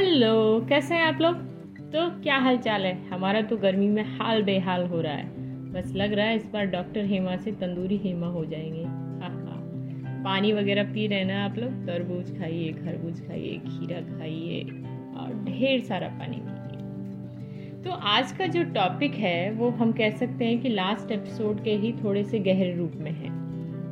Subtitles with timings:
[0.00, 1.34] Hello, कैसे हैं आप लोग?
[1.78, 3.08] तो क्या हाल चाल है?
[3.08, 5.24] हमारा तो गर्मी में हाल बेहाल हो रहा है।
[5.72, 9.60] बस लग रहा है इस बार डॉक्टर हेमा से तंदूरी हेमा हो जाएँगे। हाँ हाँ
[10.24, 11.70] पानी वगैरह पी रहे ना आप लोग?
[11.70, 14.60] तरबूज खाइए, खरबूज खाइए, खीरा खाइए
[15.16, 20.44] और ढेर सारा पानी पीजिए। तो आज का जो टॉपिक है, वो हम कह सकते
[20.44, 23.30] हैं कि लास्ट एपिसोड के ही थोड़े से गहरे रूप में है।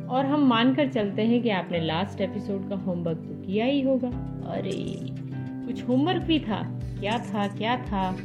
[0.07, 4.09] और हम मानकर चलते हैं कि आपने लास्ट एपिसोड का होमवर्क तो किया ही होगा।
[4.47, 5.18] अरे!
[5.69, 8.17] कुछ होमवर्क भी था। क्या था क्या था?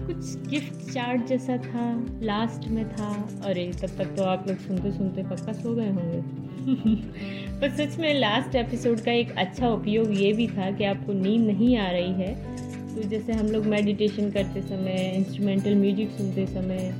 [0.00, 4.92] कुछ गिफ्ट चार्ट जैसा था लास्ट में था। अरे, तब तक तो आप लोग सुनते
[4.92, 6.44] सुनते पक्का सो गए होंगे।
[7.60, 11.46] पर सच में लास्ट एपिसोड का एक अच्छा उपयोग ये भी था कि आपको नींद
[11.46, 12.56] नहीं आ रही है।
[12.96, 16.94] तो जैसे हम लोग मेडिटेशन करते समय इंस्ट्रूमेंटल म्यूज़िक सुनते समय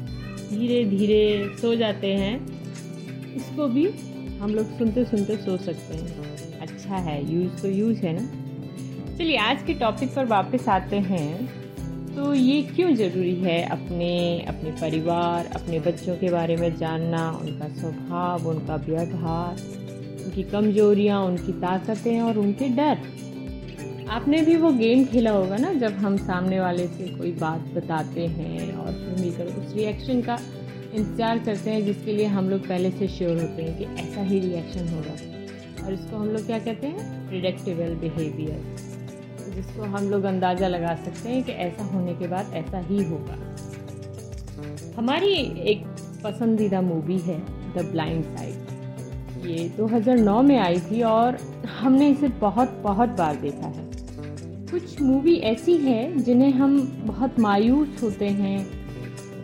[0.50, 2.46] धीरे धीरे सो जाते हैं।
[3.34, 3.90] इसको भी
[4.38, 8.43] हम लोग सुनते सुनते सो सकते हैं। अच्छा है यूज़ तो यूज़ है ना?
[9.18, 11.46] चलिए, आज के टॉपिक पर वापस आते हैं।
[12.16, 17.68] तो ये क्यों ज़रूरी है अपने अपने परिवार, अपने बच्चों के बारे में जानना, उनका
[17.68, 19.60] स्वभाव, उनका व्यवहार,
[20.24, 22.98] उनकी कमजोरियाँ, उनकी ताकतें और उनके डर?
[24.08, 28.26] आपने भी वो गेम खेला होगा ना, जब हम सामने वाले से कोई बात बताते
[28.26, 30.38] हैं और फिर मिलकर उस रिएक्शन का
[30.94, 34.40] इंतज़ार करते हैं, जिसके लिए हम लोग पहले से श्योर होते हैं कि ऐसा ही
[34.40, 35.14] रिएक्शन होगा।
[35.86, 37.28] और इसको हम लोग क्या कहते हैं?
[37.28, 38.92] प्रिडेक्टिबल बिहेवियर
[39.54, 43.38] जिसको हम लोग अंदाज़ा लगा सकते हैं कि ऐसा होने के बाद ऐसा ही होगा।
[44.96, 45.32] हमारी
[45.70, 45.84] एक
[46.24, 47.38] पसंदीदा मूवी है
[47.74, 51.38] द ब्लाइंड साइड ये 2009 में आई थी और
[51.80, 53.90] हमने इसे बहुत बहुत बार देखा है।
[54.70, 58.64] कुछ मूवी ऐसी है जिन्हें हम बहुत मायूस होते हैं,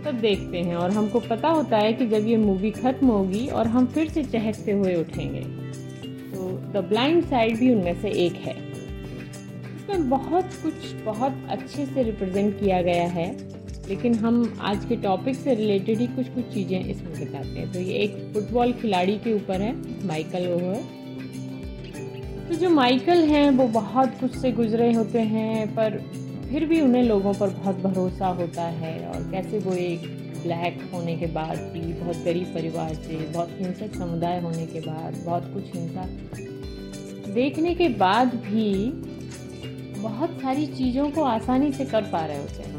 [0.05, 3.67] तब देखते हैं और हमको पता होता है कि जब ये मूवी ख़त्म होगी और
[3.67, 5.41] हम फिर से चहकते हुए उठेंगे।
[6.30, 8.69] तो द ब्लाइंड साइड भी उनमें से एक है।
[9.91, 13.27] इसमें बहुत कुछ बहुत अच्छे से रिप्रेजेंट किया गया है,
[13.88, 17.80] लेकिन हम आज के टॉपिक से रिलेटेड ही कुछ कुछ चीज़ें इसमें बताते हैं। तो
[17.80, 19.74] ये एक फुटबॉल खिलाड़ी के ऊपर है
[20.06, 20.98] माइकल ओवर
[22.48, 25.98] तो जो माइकल हैं, वो बहुत कुछ से गुजरे होते हैं, पर
[26.51, 30.07] फिर भी उन्हें लोगों पर बहुत भरोसा होता है, और कैसे वो एक
[30.42, 35.22] ब्लैक होने के बाद भी, बहुत गरीब परिवार से, बहुत हिंसक समुदाय होने के बाद,
[35.24, 36.08] बहुत कुछ हिंसा
[37.34, 38.70] देखने के बाद भी
[40.02, 42.70] बहुत सारी चीज़ों को आसानी से कर पा रहे होते हैं।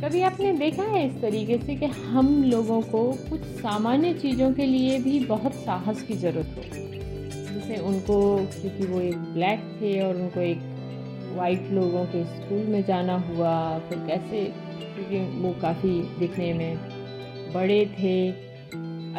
[0.00, 4.66] कभी आपने देखा है इस तरीके से कि हम लोगों को कुछ सामान्य चीज़ों के
[4.66, 6.62] लिए भी बहुत साहस की ज़रूरत हो?
[7.54, 10.58] जैसे उनको, क्योंकि वो एक ब्लैक थे और उनको एक
[11.36, 14.44] वाइट लोगों के स्कूल में जाना हुआ, फिर कैसे,
[14.94, 16.78] क्योंकि वो काफ़ी दिखने में
[17.54, 18.30] बड़े थे,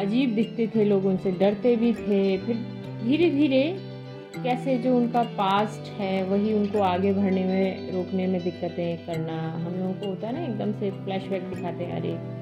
[0.02, 2.56] अजीब दिखते थे लोग, उनसे डरते भी थे, फिर
[3.04, 3.89] धीरे धीरे
[4.36, 9.74] कैसे जो उनका पास्ट है, वही उनको आगे बढ़ने में, रोकने में दिक्कतें करना, हम
[9.74, 12.40] लोगों को होता है ना, एकदम से फ्लैशबैक दिखाते हैं, अरे,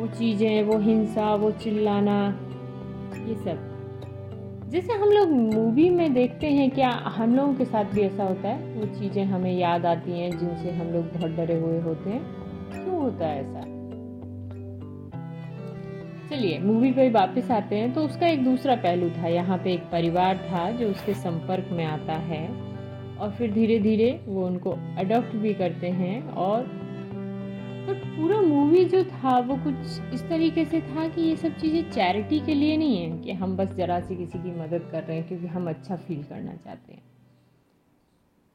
[0.00, 2.40] वो चीज़ें, वो हिंसा, वो चिल्लाना,
[3.28, 3.78] ये सब।
[4.68, 8.48] जैसे हम लोग मूवी में देखते हैं, क्या हम लोगों के साथ भी ऐसा होता
[8.48, 8.74] है?
[8.74, 12.22] वो चीज़ें हमें याद आती हैं, जिनसे हम लोग बहुत डरे हुए होते हैं।
[12.72, 13.67] क्यों होता है ऐसा?
[16.30, 19.90] चलिए मूवी पे वापस आते हैं। तो उसका एक दूसरा पहलू था। यहाँ पे एक
[19.92, 22.46] परिवार था जो उसके संपर्क में आता है
[23.16, 26.76] और फिर धीरे धीरे वो उनको अडॉप्ट भी करते हैं और
[27.86, 31.90] तो पूरा मूवी जो था, वो कुछ इस तरीके से था कि ये सब चीज़ें
[31.90, 35.16] चैरिटी के लिए नहीं है कि हम बस ज़रा सी किसी की मदद कर रहे
[35.16, 37.02] हैं क्योंकि हम अच्छा फील करना चाहते हैं।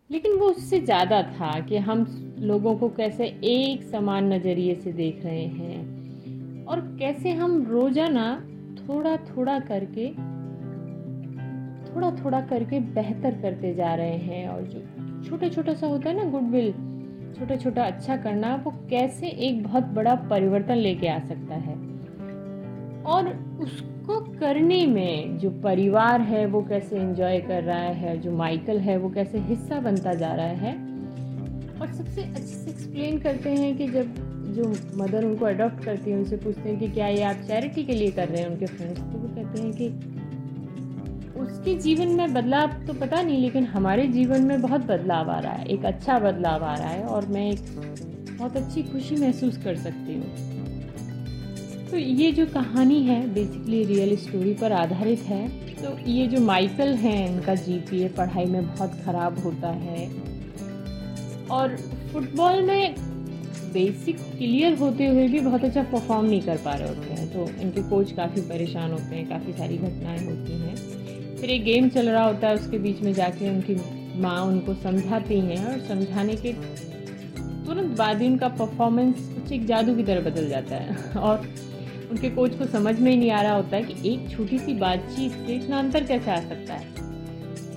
[0.09, 2.05] लेकिन वो उससे ज़्यादा था कि हम
[2.41, 5.92] लोगों को कैसे एक समान नज़रिए से देख रहे हैं।
[6.67, 8.45] और कैसे हम रोज़ाना
[8.79, 10.09] थोड़ा थोड़ा करके
[11.93, 14.79] थोड़ा थोड़ा करके बेहतर करते जा रहे हैं और जो
[15.29, 16.73] छोटा छोटा सा होता है ना गुडविल
[17.39, 21.75] छोटा छोटा अच्छा करना, वो कैसे एक बहुत बड़ा परिवर्तन लेके आ सकता है।
[23.03, 23.27] और
[23.59, 28.97] उसको करने में जो परिवार है, वो कैसे एंजॉय कर रहा है, जो माइकल है,
[28.97, 30.73] वो कैसे हिस्सा बनता जा रहा है।
[31.81, 36.17] और सबसे अच्छे से एक्सप्लेन करते हैं कि जब जो मदर उनको अडॉप्ट करती है,
[36.17, 38.99] उनसे पूछते हैं कि क्या ये आप चैरिटी के लिए कर रहे हैं उनके फ्रेंड्स
[39.01, 39.87] तो वो कहते हैं कि
[41.41, 45.53] उसके जीवन में बदलाव तो पता नहीं, लेकिन हमारे जीवन में बहुत बदलाव आ रहा
[45.53, 47.59] है, एक अच्छा बदलाव आ रहा है और मैं एक
[48.29, 50.51] बहुत अच्छी खुशी महसूस कर सकती हूँ।
[51.89, 56.93] तो ये जो कहानी है बेसिकली रियल स्टोरी पर आधारित है। तो ये जो माइकल
[56.95, 60.07] हैं, इनका जीपीए पढ़ाई में बहुत ख़राब होता है।
[61.51, 61.75] और
[62.13, 62.95] फुटबॉल में
[63.73, 67.61] बेसिक क्लियर होते हुए भी बहुत अच्छा परफॉर्म नहीं कर पा रहे होते हैं। तो
[67.61, 70.75] इनके कोच काफ़ी परेशान होते हैं, काफ़ी सारी घटनाएँ होती हैं।
[71.37, 73.75] फिर एक गेम चल रहा होता है, उसके बीच में जाके उनकी
[74.21, 76.53] माँ उनको समझाती हैं और समझाने के
[77.65, 81.49] तुरंत बाद ही उनका परफॉर्मेंस कुछ एक जादू की तरह बदल जाता है। और
[82.11, 84.73] उनके कोच को समझ में ही नहीं आ रहा होता है कि एक छोटी सी
[84.73, 86.93] बातचीत से इतना अंतर कैसे आ सकता है।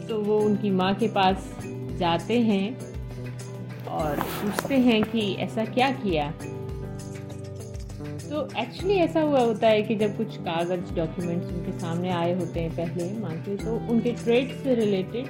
[0.07, 1.57] तो वो उनकी माँ के पास
[1.99, 2.86] जाते हैं
[3.97, 6.31] और पूछते हैं कि ऐसा क्या किया?
[8.31, 12.61] तो एक्चुअली ऐसा हुआ होता है कि जब कुछ कागज़ डॉक्यूमेंट्स उनके सामने आए होते
[12.61, 15.27] हैं पहले माँ के तो उनके ट्रेड से रिलेटेड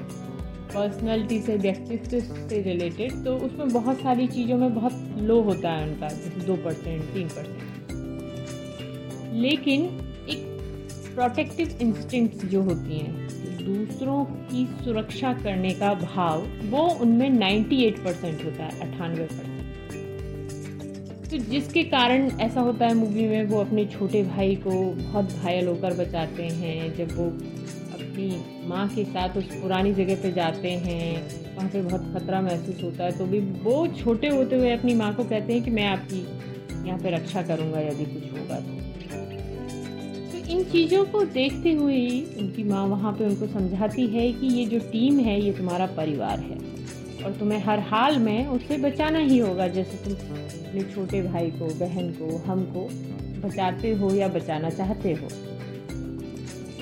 [0.75, 5.89] पर्सनैलिटी से व्यक्तित्व से रिलेटेड तो उसमें बहुत सारी चीज़ों में बहुत लो होता है
[5.89, 7.63] उनका, जैसे दो परसेंट तीन परसेंट
[9.35, 9.85] लेकिन
[10.29, 10.43] एक
[11.15, 13.29] प्रोटेक्टिव इंस्टिंक्ट्स जो होती हैं
[13.67, 19.55] दूसरों की सुरक्षा करने का भाव, वो उनमें 98 परसेंट होता है, अट्ठानवे परसेंट।
[21.31, 25.69] तो जिसके कारण ऐसा होता है मूवी में, वो अपने छोटे भाई को बहुत घायल
[25.69, 27.27] होकर बचाते हैं, जब वो
[27.95, 28.29] अपनी
[28.69, 31.11] माँ के साथ उस पुरानी जगह पे जाते हैं,
[31.57, 35.15] वहाँ पे बहुत खतरा महसूस होता है तो भी वो छोटे होते हुए अपनी माँ
[35.15, 36.27] को कहते हैं कि मैं आपकी
[36.87, 38.86] यहाँ पे रक्षा करूँगा, यदि कुछ होगा तो।
[40.51, 44.65] इन चीज़ों को देखते हुए ही उनकी माँ वहाँ पे उनको समझाती है कि ये
[44.67, 46.59] जो टीम है, ये तुम्हारा परिवार है।
[47.25, 51.67] और तुम्हें हर हाल में उससे बचाना ही होगा, जैसे तुम अपने छोटे भाई को,
[51.67, 52.89] बहन को हमको
[53.49, 55.29] बचाते हो या बचाना चाहते हो।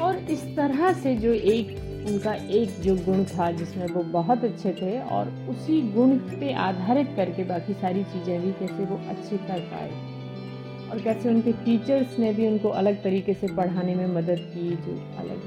[0.05, 1.69] और इस तरह से जो एक,
[2.09, 7.13] उनका एक जो गुण था, जिसमें वो बहुत अच्छे थे और उसी गुण पे आधारित
[7.17, 10.14] करके बाकी सारी चीज़ें भी कैसे वो अच्छी कर पाए।
[10.94, 14.93] और कैसे उनके टीचर्स ने भी उनको अलग तरीके से पढ़ाने में मदद की, जो
[15.19, 15.41] अलग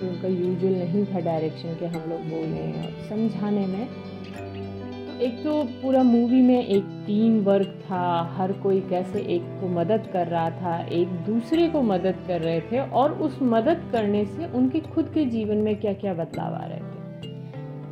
[0.00, 5.42] जो उनका यूजुअल नहीं था डायरेक्शन के हम लोग बोलें और समझाने में। तो एक
[5.44, 10.26] तो पूरा मूवी में एक टीम वर्क था, हर कोई कैसे एक को मदद कर
[10.26, 14.80] रहा था, एक दूसरे को मदद कर रहे थे और उस मदद करने से उनके
[14.80, 17.28] खुद के जीवन में क्या क्या बदलाव आ रहे थे।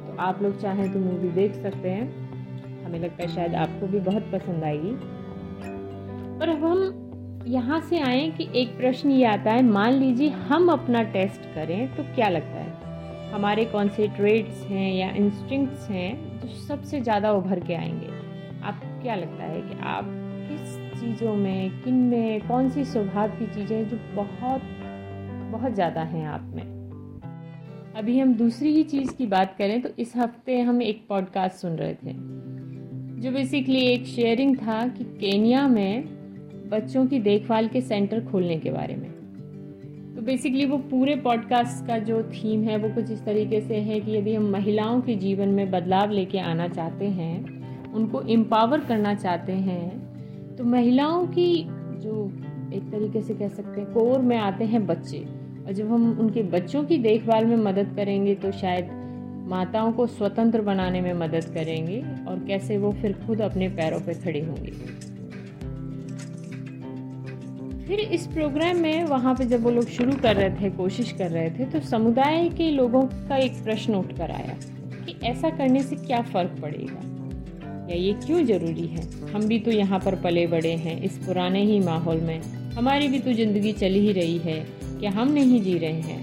[0.07, 4.01] तो आप लोग चाहें तो मूवी देख सकते हैं। हमें लगता है शायद आपको भी
[4.01, 5.18] बहुत पसंद आएगी।
[6.41, 10.69] और अब हम यहाँ से आए कि एक प्रश्न ये आता है, मान लीजिए हम
[10.69, 13.33] अपना टेस्ट करें तो क्या लगता है?
[13.33, 18.07] हमारे कौन से ट्रेड्स हैं या इंस्टिंक्ट्स हैं जो सबसे ज़्यादा उभर के आएँगे?
[18.63, 20.05] आपको क्या लगता है कि आप
[20.51, 24.63] किस चीज़ों में, किन में, कौन सी स्वभाव की चीज़ें जो बहुत
[25.53, 26.63] बहुत ज़्यादा हैं आप में?
[27.97, 31.77] अभी हम दूसरी ही चीज़ की बात करें तो इस हफ़्ते हम एक पॉडकास्ट सुन
[31.77, 32.13] रहे थे,
[33.21, 36.18] जो बेसिकली एक शेयरिंग था कि केनिया में
[36.69, 39.11] बच्चों की देखभाल के सेंटर खोलने के बारे में।
[40.15, 44.01] तो बेसिकली वो पूरे पॉडकास्ट का जो थीम है, वो कुछ इस तरीके से है
[44.01, 49.15] कि यदि हम महिलाओं के जीवन में बदलाव लेके आना चाहते हैं, उनको एम्पावर करना
[49.15, 51.65] चाहते हैं तो महिलाओं की
[52.03, 52.31] जो
[52.75, 55.19] एक तरीके से कह सकते हैं कोर में आते हैं बच्चे।
[55.67, 58.91] और जब हम उनके बच्चों की देखभाल में मदद करेंगे तो शायद
[59.49, 64.15] माताओं को स्वतंत्र बनाने में मदद करेंगे, और कैसे वो फिर खुद अपने पैरों पर
[64.15, 64.73] खड़े होंगे।
[67.89, 71.31] फिर इस प्रोग्राम में वहाँ पे जब वो लोग शुरू कर रहे थे, कोशिश कर
[71.31, 74.57] रहे थे तो समुदाय के लोगों का एक प्रश्न उठ कर आया
[75.05, 77.01] कि ऐसा करने से क्या फ़र्क पड़ेगा?
[77.91, 79.09] या ये क्यों ज़रूरी है?
[79.33, 82.41] हम भी तो यहाँ पर पले बड़े हैं, इस पुराने ही माहौल में।
[82.73, 86.21] हमारी भी तो ज़िंदगी चल ही रही है क्या हम नहीं जी रहे हैं।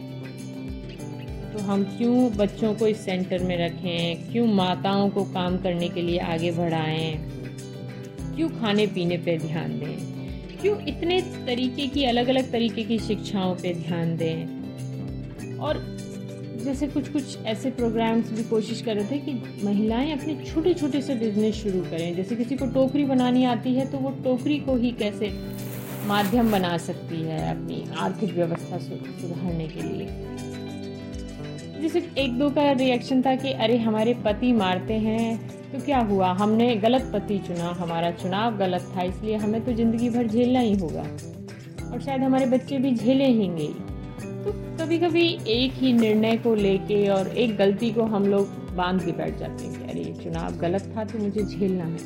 [1.53, 4.31] तो हम क्यों बच्चों को इस सेंटर में रखें?
[4.31, 7.13] क्यों माताओं को काम करने के लिए आगे बढ़ाएँ?
[8.35, 10.14] क्यों खाने पीने पर ध्यान दें?
[10.65, 14.45] क्यों इतने तरीके की अलग अलग तरीके की शिक्षाओं पे ध्यान दें?
[15.57, 15.97] और
[16.63, 21.01] जैसे कुछ कुछ ऐसे प्रोग्राम्स भी कोशिश कर रहे थे कि महिलाएँ अपने छोटे छोटे
[21.01, 24.75] से बिज़नेस शुरू करें। जैसे किसी को टोकरी बनानी आती है तो वो टोकरी को
[24.75, 25.29] ही कैसे
[26.07, 30.07] माध्यम बना सकती है अपनी आर्थिक व्यवस्था सुधारने के लिए?
[31.81, 36.27] जैसे एक दो का रिएक्शन था कि, अरे, हमारे पति मारते हैं तो क्या हुआ?
[36.31, 40.77] हमने गलत पति चुना, हमारा चुनाव गलत था, इसलिए हमें तो ज़िंदगी भर झेलना ही
[40.77, 41.01] होगा।
[41.91, 43.67] और शायद हमारे बच्चे भी झेलेंगे
[44.45, 49.03] तो कभी कभी एक ही निर्णय को लेके और एक गलती को हम लोग बाँध
[49.05, 51.97] के बैठ जाते हैं अरे चुनाव गलत था तो मुझे झेलना है।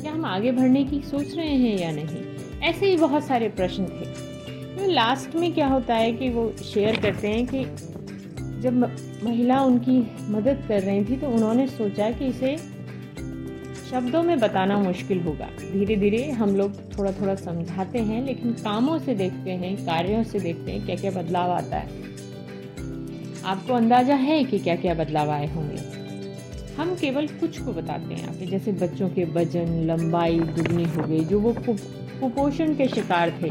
[0.00, 2.24] क्या हम आगे बढ़ने की सोच रहे हैं या नहीं?
[2.62, 4.12] ऐसे ही बहुत सारे प्रश्न थे।
[4.76, 7.64] तो लास्ट में क्या होता है कि वो शेयर करते हैं कि
[8.60, 8.84] जब
[9.24, 9.98] महिला उनकी
[10.30, 12.56] मदद कर रही थी तो उन्होंने सोचा कि इसे
[13.94, 18.98] शब्दों में बताना मुश्किल होगा। धीरे धीरे हम लोग थोड़ा थोड़ा समझाते हैं, लेकिन कामों
[18.98, 21.88] से देखते हैं, कार्यों से देखते हैं क्या क्या बदलाव आता है।
[23.44, 25.76] आपको अंदाज़ा है कि क्या क्या बदलाव आए होंगे?
[26.76, 31.20] हम केवल कुछ को बताते हैं पे जैसे बच्चों के वज़न, लंबाई, दुगनी हो गई
[31.20, 33.50] जो वो कुपोषण के शिकार थे।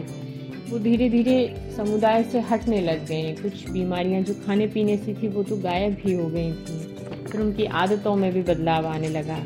[0.70, 5.28] वो धीरे धीरे समुदाय से हटने लग गए। कुछ बीमारियाँ जो खाने पीने से थी,
[5.28, 6.80] वो तो गायब ही हो गई थी।
[7.26, 9.44] फिर उनकी आदतों में भी बदलाव आने लगा।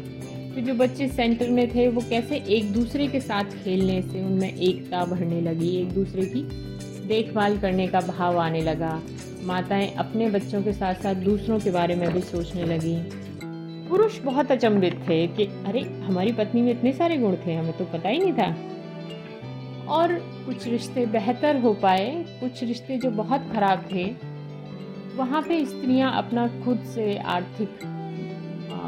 [0.57, 4.55] फिर जो बच्चे सेंटर में थे, वो कैसे एक दूसरे के साथ खेलने से उनमें
[4.55, 6.41] एकता बढ़ने लगी, एक दूसरे की
[7.07, 9.01] देखभाल करने का भाव आने लगा।
[9.43, 12.95] माताएँ अपने बच्चों के साथ साथ दूसरों के बारे में भी सोचने लगी।
[13.89, 17.85] पुरुष बहुत अचंभित थे कि, अरे, हमारी पत्नी में इतने सारे गुण थे, हमें तो
[17.85, 18.55] पता ही नहीं था।
[19.87, 20.13] और
[20.45, 24.15] कुछ रिश्ते बेहतर हो पाए, कुछ रिश्ते जो बहुत ख़राब थे,
[25.15, 27.69] वहाँ पे स्त्रियाँ अपना खुद से आर्थिक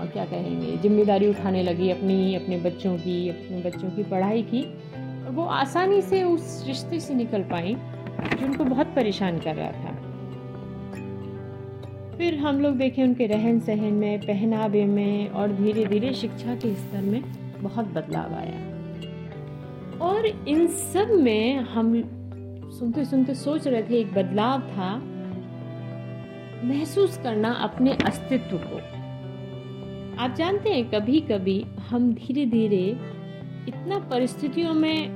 [0.10, 0.78] क्या कहेंगे?
[0.78, 4.64] ज़िम्मेदारी उठाने लगी अपनी, अपने बच्चों की, अपने बच्चों की पढ़ाई की
[5.26, 9.72] और वो आसानी से उस रिश्ते से निकल पाई जो उनको बहुत परेशान कर रहा
[9.72, 9.98] था।
[12.18, 16.74] फिर हम लोग देखें उनके रहन सहन में, पहनावे में और धीरे धीरे शिक्षा के
[16.76, 17.22] स्तर में
[17.62, 18.68] बहुत बदलाव आया।
[20.02, 21.94] और इन सब में हम
[22.80, 24.96] सुनते सुनते सोच रहे थे एक बदलाव था,
[26.66, 28.99] महसूस करना अपने अस्तित्व को।
[30.20, 32.86] आप जानते हैं कभी कभी हम धीरे धीरे
[33.68, 35.10] इतना परिस्थितियों में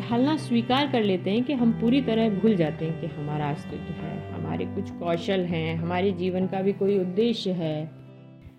[0.00, 3.92] ढालना स्वीकार कर लेते हैं कि हम पूरी तरह भूल जाते हैं कि हमारा अस्तित्व
[3.92, 7.90] है, हमारे कुछ कौशल हैं, हमारे जीवन का भी कोई उद्देश्य है।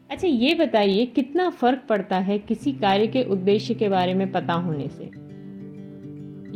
[0.09, 4.53] अच्छा ये बताइए, कितना फ़र्क पड़ता है किसी कार्य के उद्देश्य के बारे में पता
[4.53, 5.03] होने से?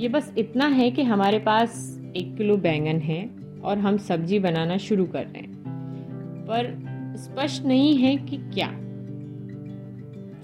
[0.01, 3.29] ये बस इतना है कि हमारे पास एक किलो बैंगन है
[3.63, 5.55] और हम सब्ज़ी बनाना शुरू कर रहे हैं।
[6.43, 6.79] पर
[7.17, 8.77] स्पष्ट नहीं है कि क्या।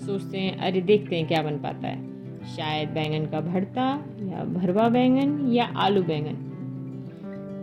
[0.07, 3.85] सोचते हैं, अरे देखते हैं क्या बन पाता है। शायद बैंगन का भरता
[4.23, 6.35] या भरवा बैंगन या आलू बैंगन।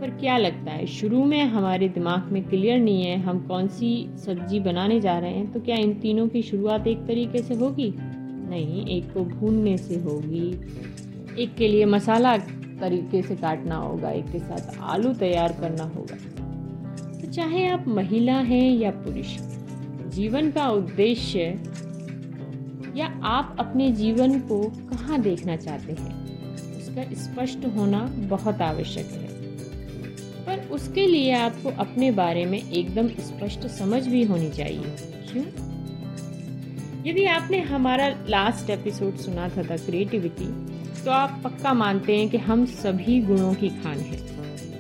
[0.01, 4.11] पर क्या लगता है, शुरू में हमारे दिमाग में क्लियर नहीं है, हम कौन सी
[4.17, 7.93] सब्ज़ी बनाने जा रहे हैं तो क्या इन तीनों की शुरुआत एक तरीके से होगी?
[7.97, 10.49] नहीं, एक को भूनने से होगी।
[11.43, 12.37] एक के लिए मसाला
[12.81, 16.17] तरीके से काटना होगा, एक के साथ आलू तैयार करना होगा।
[17.21, 19.37] तो चाहे आप महिला हैं या पुरुष,
[20.15, 21.49] जीवन का उद्देश्य
[22.97, 26.25] या आप अपने जीवन को कहाँ देखना चाहते हैं?
[26.79, 29.29] उसका स्पष्ट होना बहुत आवश्यक है।
[30.47, 34.83] पर उसके लिए आपको अपने बारे में एकदम स्पष्ट समझ भी होनी चाहिए।
[35.33, 35.45] क्यों?
[37.07, 40.75] यदि आपने हमारा लास्ट एपिसोड सुना था द क्रिएटिविटी
[41.05, 44.35] तो आप पक्का मानते हैं कि हम सभी गुणों की खान है।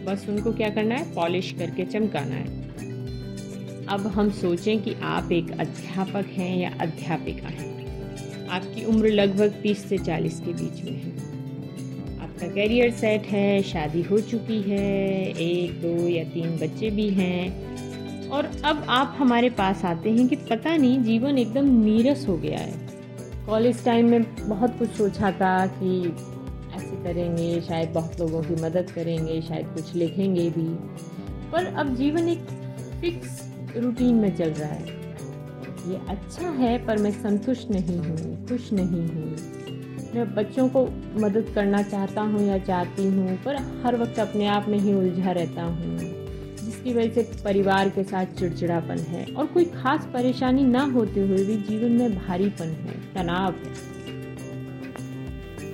[0.04, 1.14] बस उनको क्या करना है?
[1.14, 2.64] पॉलिश करके चमकाना है।
[3.87, 7.74] अब हम सोचें कि आप एक अध्यापक हैं या अध्यापिका हैं।
[8.55, 11.35] आपकी उम्र लगभग 30 से 40 के बीच में है।
[12.23, 17.75] आपका करियर सेट है, शादी हो चुकी है, एक, दो या तीन बच्चे भी हैं।
[18.29, 22.59] और अब आप हमारे पास आते हैं कि पता नहीं, जीवन एकदम नीरस हो गया
[22.59, 22.89] है।
[23.47, 26.17] कॉलेज टाइम में बहुत कुछ सोचा था कि
[26.77, 30.75] ऐसे करेंगे, शायद बहुत लोगों की मदद करेंगे, शायद कुछ लिखेंगे भी।
[31.53, 32.41] पर अब जीवन एक
[33.01, 35.04] फिक्स रूटीन में चल रहा है।
[35.85, 39.37] ये अच्छा है, पर मैं संतुष्ट नहीं हूँ, खुश नहीं हूँ।
[40.14, 40.85] मैं बच्चों को
[41.17, 45.31] मदद करना चाहता हूँ या चाहती हूँ, पर हर वक्त अपने आप में ही उलझा
[45.31, 45.99] रहता हूँ,
[46.57, 51.45] जिसकी वजह से परिवार के साथ चिड़चिड़ापन है। और कोई खास परेशानी ना होते हुए
[51.45, 53.93] भी जीवन में भारीपन है, तनाव है।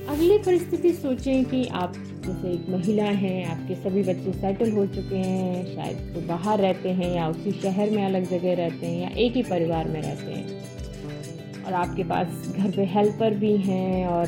[0.07, 1.95] अगली परिस्थिति सोचें कि आप
[2.27, 6.89] जैसे एक महिला हैं, आपके सभी बच्चे सेटल हो चुके हैं, शायद वो बाहर रहते
[6.89, 10.33] हैं या उसी शहर में अलग जगह रहते हैं या एक ही परिवार में रहते
[10.33, 14.27] हैं। और आपके पास घर पे हेल्पर भी हैं और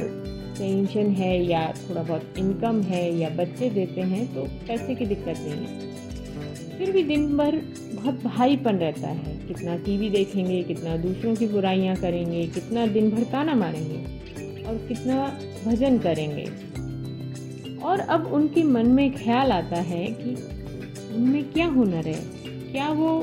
[0.59, 5.39] पेंशन है या थोड़ा बहुत इनकम है या बच्चे देते हैं तो पैसे की दिक्कत
[5.39, 7.57] नहीं है। फिर भी दिन भर
[7.95, 13.23] बहुत भारीपन रहता है। कितना टीवी देखेंगे, कितना दूसरों की बुराइयाँ करेंगे, कितना दिन भर
[13.23, 14.05] ताना मारेंगे
[14.65, 16.72] और कितना भजन करेंगे।
[17.85, 20.35] और अब उनके मन में ख्याल आता है कि
[21.15, 22.21] उनमें क्या हुनर है?
[22.73, 23.19] क्या वो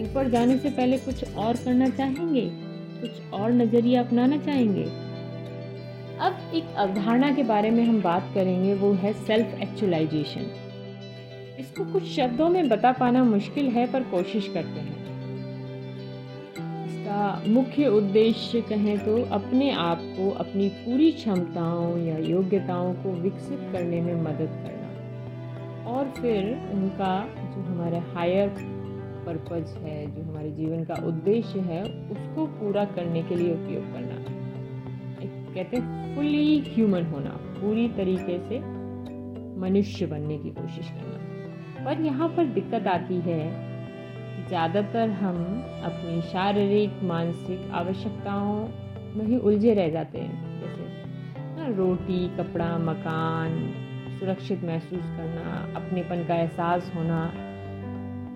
[0.00, 2.50] ऊपर जाने से पहले कुछ और करना चाहेंगे?
[3.00, 4.84] कुछ और नज़रिया अपनाना चाहेंगे?
[6.20, 10.50] अब एक अवधारणा के बारे में हम बात करेंगे, वो है सेल्फ एक्चुअलाइजेशन
[11.60, 15.01] इसको कुछ शब्दों में बता पाना मुश्किल है, पर कोशिश करते हैं।
[17.12, 23.58] इसका मुख्य उद्देश्य कहें तो अपने आप को अपनी पूरी क्षमताओं या योग्यताओं को विकसित
[23.72, 28.48] करने में मदद करना। और फिर उनका जो हमारे हायर
[29.26, 34.14] पर्पज है, जो हमारे जीवन का उद्देश्य है, उसको पूरा करने के लिए उपयोग करना।
[35.22, 38.58] एक कहते हैं फुली ह्यूमन होना, पूरी तरीके से
[39.60, 43.71] मनुष्य बनने की कोशिश करना। पर यहाँ पर दिक्कत आती है
[44.48, 48.68] ज़्यादातर हम अपनी शारीरिक, मानसिक आवश्यकताओं
[49.16, 50.82] में ही उलझे रह जाते हैं। जैसे
[51.56, 53.74] ना रोटी, कपड़ा, मकान,
[54.18, 57.32] सुरक्षित महसूस करना, अपनेपन का एहसास होना।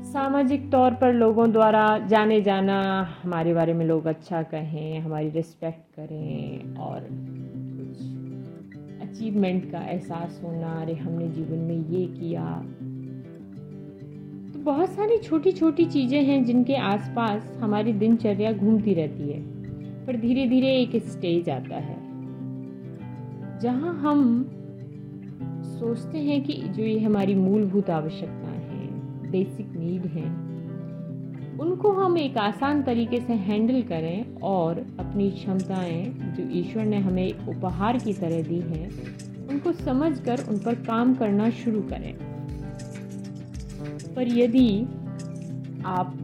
[0.03, 5.97] सामाजिक तौर पर लोगों द्वारा जाने जाना हमारे बारे में लोग अच्छा कहें, हमारी रिस्पेक्ट
[5.97, 7.99] करें और कुछ
[9.09, 12.65] अचीवमेंट का एहसास होना, अरे हमने जीवन में ये किया।
[14.67, 19.41] बहुत सारी छोटी छोटी चीज़ें हैं जिनके आसपास हमारी दिनचर्या घूमती रहती है,
[20.07, 21.97] पर धीरे धीरे एक स्टेज आता है।
[23.61, 24.51] जहाँ हम
[25.79, 30.29] सोचते हैं कि जो ये हमारी मूलभूत आवश्यकताएँ हैं बेसिक नीड हैं,
[31.59, 36.05] उनको हम एक आसान तरीके से हैंडल करें और अपनी क्षमताएँ
[36.37, 38.89] जो ईश्वर ने हमें उपहार की तरह दी हैं,
[39.49, 42.36] उनको समझकर उन पर काम करना शुरू करें।
[44.17, 44.69] पर यदि
[45.87, 46.15] आप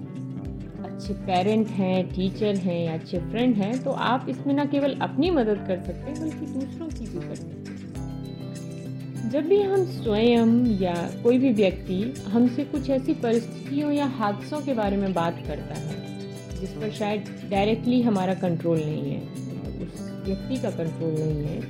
[0.84, 5.30] अच्छे पेरेंट हैं टीचर हैं या अच्छे फ्रेंड हैं तो आप इसमें ना केवल अपनी
[5.30, 10.54] मदद कर सकते हैं, बल्कि दूसरों की भी कर सकते हैं। जब भी हम स्वयं
[10.80, 15.74] या कोई भी व्यक्ति हमसे कुछ ऐसी परिस्थितियों या हादसों के बारे में बात करता
[15.76, 15.94] है,
[16.60, 19.20] जिस पर शायद डायरेक्टली हमारा कंट्रोल नहीं है,
[19.82, 21.60] उस व्यक्ति का कंट्रोल नहीं है,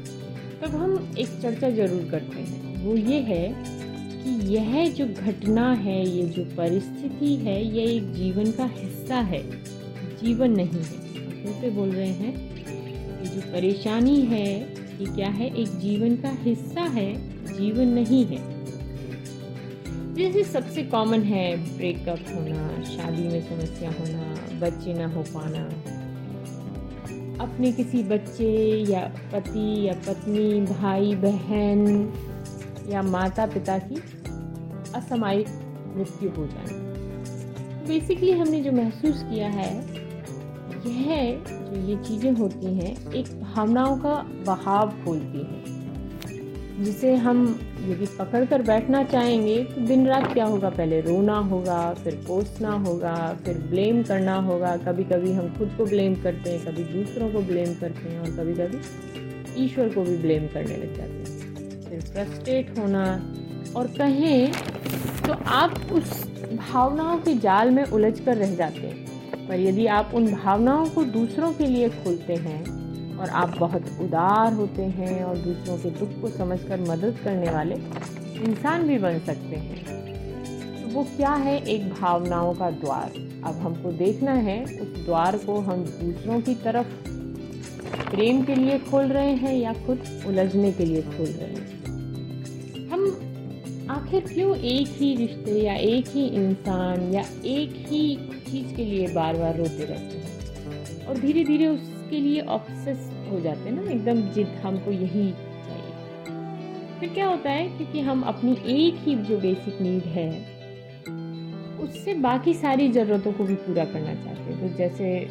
[0.62, 3.45] तब हम एक चर्चा ज़रूर करते हैं। वो ये है
[4.25, 9.50] कि यह जो घटना है, ये जो परिस्थिति है, ये एक जीवन का हिस्सा है।
[10.23, 11.02] जीवन नहीं है।
[11.43, 12.52] फिर से बोल रहे हैं
[13.23, 15.57] ये जो परेशानी है, ये क्या है?
[15.57, 18.52] एक जीवन का हिस्सा है, जीवन नहीं है।
[20.14, 25.64] जैसे सबसे कॉमन है ब्रेकअप होना, शादी में समस्या होना, बच्चे ना हो पाना।
[27.45, 32.12] अपने किसी बच्चे या पति या पत्नी, भाई, बहन
[32.89, 34.03] या माता पिता की
[34.95, 35.49] असामयिक
[35.97, 36.81] मृत्यु हो जाए।
[37.89, 39.77] बेसिकली हमने जो महसूस किया है,
[40.87, 44.15] यह जो ये चीज़ें होती हैं, एक भावनाओं का
[44.47, 45.62] बहाव खोलती हैं।
[46.85, 50.71] जिसे हम यदि पकड़ कर बैठना चाहेंगे तो दिन रात क्या होगा?
[50.71, 55.85] पहले रोना होगा, फिर कोसना होगा, फिर ब्लेम करना होगा। कभी कभी हम खुद को
[55.85, 58.79] ब्लेम करते हैं, कभी दूसरों को ब्लेम करते हैं और कभी कभी
[59.65, 61.41] ईश्वर को भी ब्लेम करने लग जाते हैं।
[61.92, 63.02] फिर फ्रस्ट्रेट होना
[63.76, 64.52] और कहें
[65.26, 66.12] तो आप उस
[66.52, 71.05] भावनाओं के जाल में उलझ कर रह जाते हैं। पर यदि आप उन भावनाओं को
[71.05, 76.20] दूसरों के लिए खोलते हैं और आप बहुत उदार होते हैं और दूसरों के दुख
[76.20, 77.74] को समझकर मदद करने वाले
[78.42, 79.85] इंसान भी बन सकते हैं
[80.83, 83.11] तो वो क्या है एक भावनाओं का द्वार?
[83.44, 86.87] अब हमको देखना है, उस द्वार को हम दूसरों की तरफ़
[88.11, 91.62] प्रेम के लिए खोल रहे हैं या खुद उलझने के लिए खोल रहे हैं?
[93.92, 98.16] आखिर क्यों एक ही रिश्ते या एक ही इंसान या एक ही
[98.50, 101.07] चीज़ के लिए बार बार रोते रहते हैं?
[101.07, 103.90] और धीरे धीरे उसके लिए ऑब्सेस हो जाते हैं ना?
[103.90, 105.92] एकदम जिद, हमको यही चाहिए।
[107.00, 107.68] फिर क्या होता है?
[107.68, 110.40] क्योंकि हम अपनी एक ही जो बेसिक नीड है,
[111.78, 115.28] उससे बाकी सारी ज़रूरतों को भी पूरा करना चाहते हैं। तो जैसे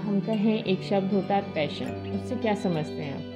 [0.00, 3.34] हम कहें, एक शब्द होता है पैशन उससे क्या समझते हैं आप?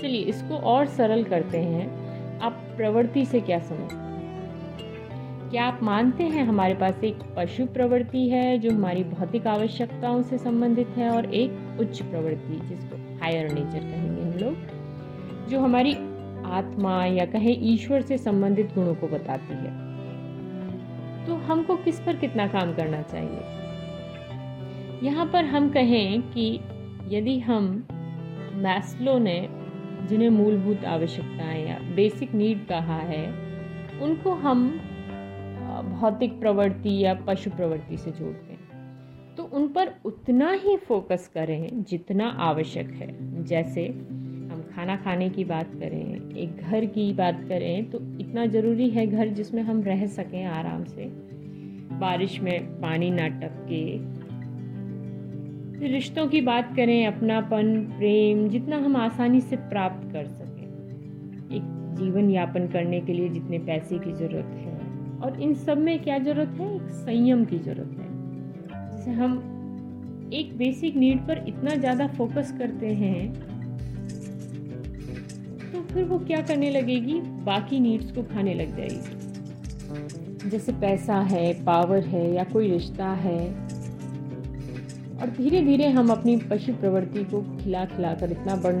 [0.00, 2.05] चलिए, इसको और सरल करते हैं।
[2.76, 4.06] प्रवृत्ति से क्या समझते हैं
[5.50, 10.38] क्या आप मानते हैं हमारे पास एक पशु प्रवृत्ति है जो हमारी भौतिक आवश्यकताओं से
[10.38, 14.56] संबंधित है और एक उच्च प्रवृत्ति जिसको हायर नेचर कहेंगे हम लोग,
[15.48, 15.94] जो हमारी
[16.46, 19.86] आत्मा या कहें ईश्वर से संबंधित गुणों को बताती है?
[21.26, 23.40] तो हमको किस पर कितना काम करना चाहिए?
[25.02, 26.60] यहाँ पर हम कहें कि
[27.08, 27.86] यदि हम
[28.54, 29.65] मैस्लो ने
[30.02, 33.24] जिन्हें मूलभूत आवश्यकताएँ या बेसिक नीड कहा है,
[34.00, 34.68] उनको हम
[36.00, 41.82] भौतिक प्रवृत्ति या पशु प्रवृत्ति से जोड़ते हैं। तो उन पर उतना ही फोकस करें
[41.82, 47.90] जितना आवश्यक है। जैसे हम खाना खाने की बात करें, एक घर की बात करें
[47.90, 51.04] तो इतना ज़रूरी है घर जिसमें हम रह सकें आराम से।
[51.98, 53.84] बारिश में पानी ना टपके
[55.82, 61.62] रिश्तों की बात करें, अपनापन, प्रेम, जितना हम आसानी से प्राप्त कर सकें। एक
[61.96, 64.74] जीवन यापन करने के लिए जितने पैसे की ज़रूरत है,
[65.20, 66.74] और इन सब में क्या ज़रूरत है?
[66.76, 68.06] एक संयम की ज़रूरत है।
[68.90, 69.32] जैसे हम
[70.34, 73.32] एक बेसिक नीड पर इतना ज़्यादा फोकस करते हैं
[75.72, 77.20] तो फिर वो क्या करने लगेगी?
[77.44, 83.65] बाकी नीड्स को खाने लग जाएगी। जैसे पैसा है पावर है, या कोई रिश्ता है
[85.20, 88.74] और धीरे धीरे हम अपनी पशु प्रवृत्ति को खिला खिला कर इतना बड़,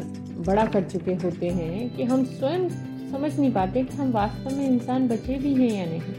[0.46, 2.68] बड़ा कर चुके होते हैं कि हम स्वयं
[3.10, 6.14] समझ नहीं पाते कि हम वास्तव में इंसान बचे भी हैं या नहीं।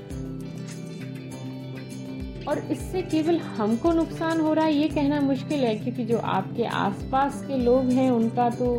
[2.45, 6.65] और इससे केवल हमको नुकसान हो रहा है ये कहना मुश्किल है क्योंकि जो आपके
[6.81, 8.73] आसपास के लोग हैं उनका तो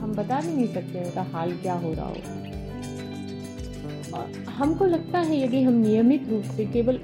[0.00, 2.38] हम बता भी नहीं सकते उनका हाल क्या हो रहा होगा
[4.52, 6.98] हमको लगता है यदि हम नियमित रूप से केवल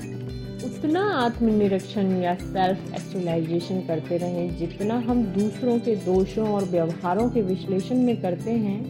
[0.76, 7.42] उतना आत्मनिरीक्षण या सेल्फ एक्चुअलाइजेशन करते रहें जितना हम दूसरों के दोषों और व्यवहारों के
[7.42, 8.82] विश्लेषण में करते हैं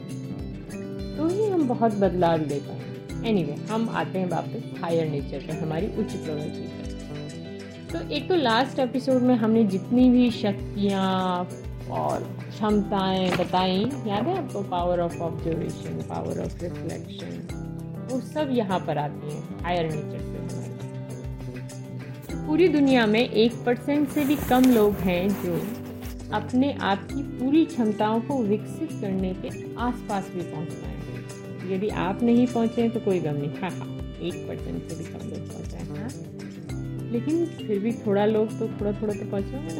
[1.16, 5.46] तो ही हम बहुत बदलाव ले पाए एनी anyway, हम आते हैं वापस हायर नेचर
[5.46, 6.86] पर हमारी उच्च प्रवृत्ति पर
[7.92, 11.08] तो एक तो लास्ट एपिसोड में हमने जितनी भी शक्तियाँ
[11.92, 17.64] और क्षमताएँ बताई याद है आपको power of observation power of reflection
[18.10, 20.25] वो सब यहाँ पर आती हैं हायर नेचर
[22.46, 25.54] पूरी दुनिया में एक परसेंट से भी कम लोग हैं जो
[26.34, 31.88] अपने आप की पूरी क्षमताओं को विकसित करने के आसपास भी पहुँच पाए हैं। यदि
[32.02, 33.88] आप नहीं पहुँचे तो कोई गम नहीं। हाँ हाँ
[34.22, 38.68] एक परसेंट से भी कम लोग पहुँचे हैं। हाँ लेकिन फिर भी थोड़ा लोग तो
[38.68, 39.74] थोड़ा थोड़ा तो पहुँचे ना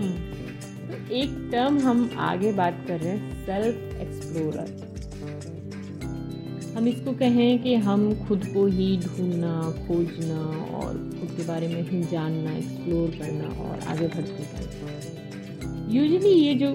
[0.00, 0.16] हम्म।
[0.88, 4.76] तो एक टर्म हम आगे बात कर रहे हैं सेल्फ एक्सप्लोरर
[6.76, 9.52] हम इसको कहें कि हम खुद को ही ढूंढना,
[9.86, 10.40] खोजना
[10.76, 10.96] और
[11.38, 16.70] के बारे में ही जानना एक्सप्लोर करना और आगे बढ़ते करना यूजली ये जो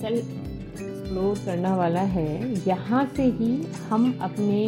[0.00, 2.30] सेल्फ एक्सप्लोर करना वाला है,
[2.68, 3.54] यहाँ से ही
[3.88, 4.60] हम अपने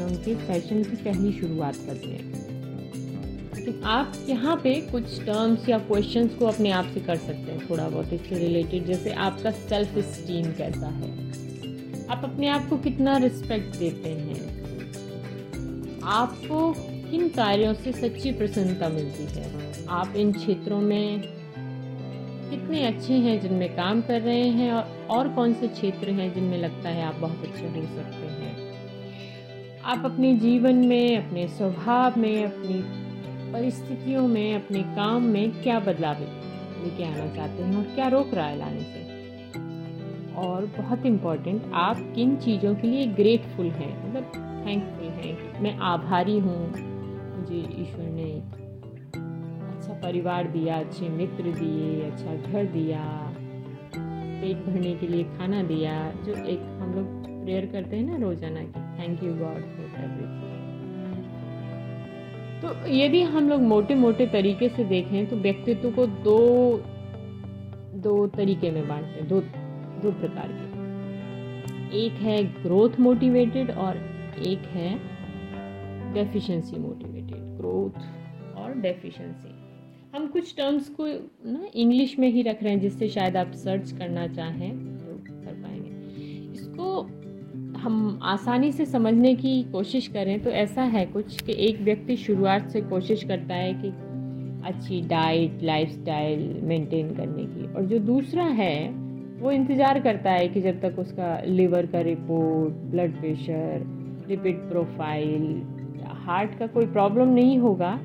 [0.00, 2.24] उनके फ़ैशन की पहली शुरुआत करते हैं।
[3.54, 7.68] लेकिन आप यहाँ पे कुछ टर्म्स या क्वेश्चंस को अपने आप से कर सकते हैं
[7.70, 11.10] थोड़ा बहुत, इससे रिलेटेड जैसे आपका सेल्फ स्टीम कैसा है।
[12.06, 14.40] आप अपने आप को कितना रिस्पेक्ट देते हैं।
[16.12, 16.72] आपको
[17.10, 19.72] किन कार्यों से सच्ची प्रसन्नता मिलती है?
[19.88, 21.20] आप इन क्षेत्रों में
[22.50, 26.58] कितने अच्छे हैं जिनमें काम कर रहे हैं और, और कौन से क्षेत्र हैं जिनमें
[26.58, 28.56] लगता है आप बहुत अच्छे हो सकते हैं?
[29.84, 32.82] आप अपने जीवन में अपने स्वभाव में अपनी
[33.52, 38.46] परिस्थितियों में अपने काम में क्या बदलाव लेके आना चाहते हैं और क्या रोक रहा
[38.46, 39.00] है लाने से?
[40.34, 44.08] और बहुत इंपॉर्टेंट आप किन चीज़ों के लिए ग्रेटफुल हैं?
[44.08, 44.24] मतलब
[44.66, 46.89] थैंकफुल हैं मैं आभारी हूँ
[47.50, 48.30] मुझे ईश्वर ने
[49.68, 53.00] अच्छा परिवार दिया, अच्छे मित्र दिए अच्छा घर दिया,
[53.94, 55.94] पेट भरने के लिए खाना दिया,
[56.26, 57.06] जो एक हम लोग
[57.44, 60.48] प्रेयर करते हैं ना रोज़ाना की। Thank you God for everything
[62.62, 66.38] तो यदि हम लोग मोटे मोटे तरीके से देखें तो व्यक्तित्व को दो
[68.02, 69.40] दो तरीके में बांटते हैं, दो
[70.02, 73.96] दो प्रकार के। एक है ग्रोथ मोटिवेटेड और
[74.46, 74.90] एक है
[76.14, 79.54] डेफिशिएंसी मोटिवेटेड ग्रोथ और डेफिशिएंसी
[80.14, 81.06] हम कुछ टर्म्स को
[81.46, 85.54] ना इंग्लिश में ही रख रहे हैं, जिससे शायद आप सर्च करना चाहें तो कर
[85.54, 87.00] पाएँगे। इसको
[87.78, 92.68] हम आसानी से समझने की कोशिश करें तो ऐसा है कुछ कि एक व्यक्ति शुरुआत
[92.70, 93.88] से कोशिश करता है कि
[94.68, 98.90] अच्छी डाइट लाइफस्टाइल मेंटेन करने की और जो दूसरा है,
[99.40, 103.86] वो इंतज़ार करता है कि जब तक उसका लिवर का report blood pressure
[104.28, 105.62] lipid profile
[106.30, 107.96] heart का कोई प्रॉब्लम नहीं होगा।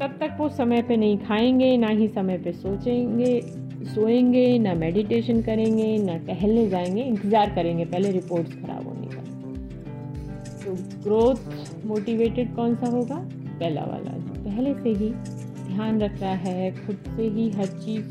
[0.00, 3.40] तब तक वो समय पे नहीं खाएँगे, ना ही समय पे सोचेंगे,
[3.84, 9.22] सोएँगे, ना मेडिटेशन करेंगे, ना टहलने जाएँगे, इंतज़ार करेंगे, पहले रिपोर्ट्स ख़राब होने का।
[10.64, 10.74] तो
[11.04, 11.34] ग्रोथ
[11.86, 13.16] मोटिवेटेड कौन सा होगा?
[13.58, 15.10] पहला वाला। जो पहले से ही
[15.74, 18.06] ध्यान रख रहा है, खुद से ही हर चीज़।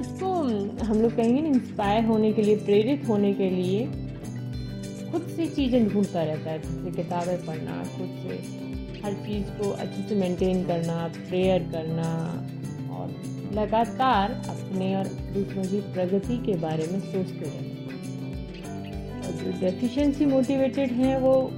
[0.00, 0.32] उसको
[0.84, 3.88] हम लोग कहेंगे ना इंस्पायर होने के लिए, प्रेरित होने के लिए
[5.12, 8.34] खुद से चीज़ें ढूंढता रहता है खुद से किताबें पढ़ना, खुद से
[9.04, 12.10] हर चीज़ को अच्छे से मेंटेन करना प्रेयर करना,
[12.92, 13.08] और
[13.54, 17.76] लगातार अपने और दूसरों की प्रगति के बारे में सोचते रहना।
[19.26, 21.50] और जो डेफिशिएंसी मोटिवेटेड हैं, वो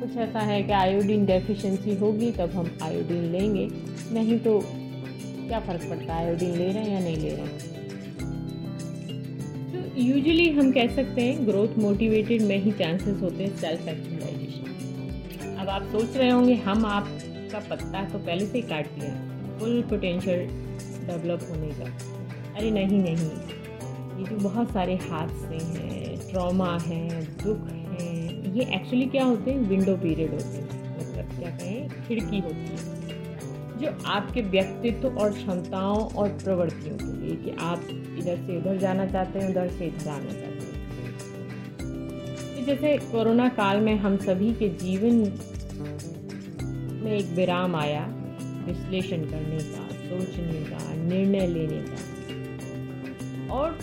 [0.00, 3.68] कुछ ऐसा है कि आयोडीन डेफिशिएंसी होगी, तब हम आयोडीन लेंगे।
[4.12, 4.60] नहीं तो
[5.48, 7.75] क्या फ़र्क पड़ता है आयोडीन ले रहे हैं या नहीं ले रहे हैं?
[9.98, 15.68] यूजुअली हम कह सकते हैं ग्रोथ मोटिवेटेड में ही चांसेस होते हैं सेल्फ एक्चुअलाइजेशन अब
[15.68, 20.38] आप सोच रहे होंगे, हम आपका पत्ता तो पहले से ही काट दिया फुल पोटेंशियल
[21.06, 21.84] डेवलप होने का।
[22.58, 23.30] अरे नहीं नहीं।
[24.18, 29.58] ये जो बहुत सारे हादसे हैं ट्रॉमा है, दुख हैं, ये एक्चुअली क्या होते हैं?
[29.58, 31.88] विंडो पीरियड होते हैं। मतलब क्या कहें?
[32.08, 32.94] खिड़की होती है।
[33.78, 37.80] जो आपके व्यक्तित्व और क्षमताओं और प्रवृत्तियों के लिए कि आप
[38.18, 40.56] इधर से उधर जाना चाहते हैं, उधर से इधर आना चाहते हैं।
[42.66, 45.14] जैसे कोरोना काल में हम सभी के जीवन
[47.04, 48.06] में एक विराम आया
[48.66, 51.96] विश्लेषण करने का, सोचने का, निर्णय लेने का।
[53.54, 53.78] और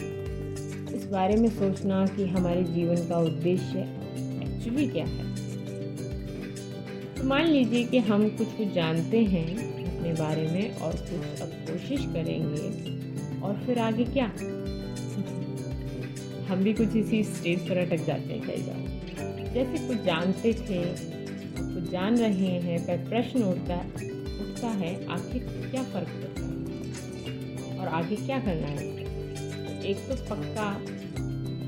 [0.95, 3.79] इस बारे में सोचना कि हमारे जीवन का उद्देश्य
[4.43, 5.35] एक्चुअली क्या है।
[7.15, 9.47] तो मान लीजिए कि हम कुछ कुछ जानते हैं
[9.97, 13.02] अपने बारे में और कुछ अब कोशिश करेंगे
[13.43, 14.25] और फिर आगे क्या?
[16.47, 18.93] हम भी कुछ इसी स्टेज पर अटक जाते हैं कई बार।
[19.53, 20.83] जैसे कुछ जानते थे,
[21.73, 23.85] कुछ जान रहे हैं, पर प्रश्न उठता
[24.41, 26.53] उठता है, आखिर क्या फ़र्क पड़ता है?
[27.79, 28.93] और आगे क्या करना है?
[29.85, 30.81] एक तो पक्का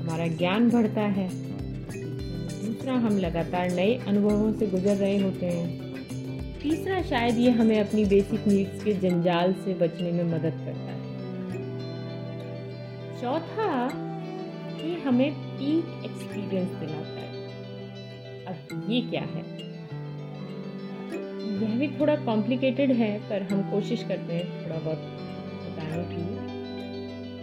[0.00, 1.30] हमारा ज्ञान बढ़ता है।
[2.66, 5.86] दूसरा, हम लगातार नए अनुभवों से गुजर रहे होते हैं।
[6.62, 10.85] तीसरा, शायद ये हमें अपनी बेसिक नीड्स के जंजाल से बचने में मदद करता है।
[13.20, 13.86] चौथा
[14.84, 17.46] ये हमें पीक एक्सपीरियंस दिलाता है।
[18.46, 19.44] अब ये क्या है?
[21.62, 24.98] यह भी थोड़ा कॉम्प्लिकेटेड है, पर हम कोशिश करते हैं थोड़ा बहुत
[25.66, 26.46] बताने की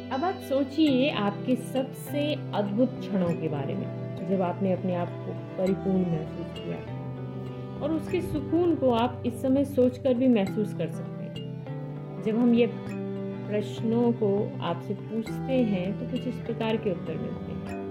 [0.09, 3.87] अब आप सोचिए आपके सबसे अद्भुत क्षणों के बारे में,
[4.29, 9.65] जब आपने अपने आप को परिपूर्ण महसूस किया। और उसके सुकून को आप इस समय
[9.65, 12.67] सोचकर भी महसूस कर सकते हैं। जब हम ये
[13.47, 17.81] प्रश्नों को आपसे पूछते हैं तो कुछ इस प्रकार के उत्तर मिलते हैं।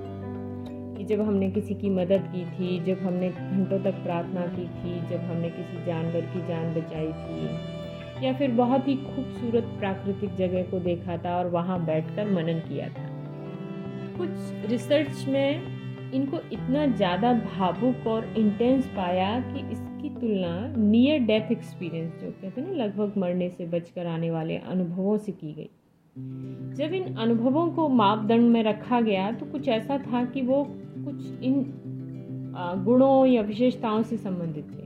[0.96, 5.08] कि जब हमने किसी की मदद की थी, जब हमने घंटों तक प्रार्थना की थी,
[5.08, 10.62] जब हमने किसी जानवर की जान बचाई थी, या फिर बहुत ही खूबसूरत प्राकृतिक जगह
[10.62, 13.08] को देखा था और वहाँ बैठकर मनन किया था।
[14.18, 19.60] कुछ रिसर्च में इनको इतना ज़्यादा भावुक और इंटेंस पाया कि
[20.02, 24.56] इसकी तुलना नियर डेथ एक्सपीरियंस जो कहते हैं ना, लगभग मरने से बचकर आने वाले
[24.56, 25.68] अनुभवों से की गई।
[26.74, 30.64] जब इन अनुभवों को मापदंड में रखा गया तो कुछ ऐसा था कि वो
[30.98, 31.64] कुछ इन
[32.84, 34.82] गुणों या विशेषताओं से संबंधित थे।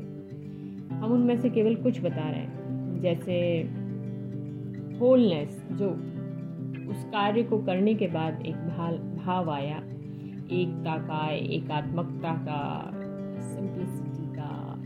[0.96, 3.38] हम उनमें से केवल कुछ बता रहे हैं। जैसे
[4.98, 5.90] होलनेस जो
[6.90, 8.56] उस कार्य को करने के बाद एक
[9.24, 9.76] भाव आया।
[10.50, 14.05] एकता का, एकात्मकता का का